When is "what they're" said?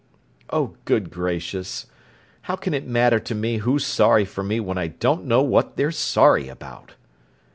5.43-5.91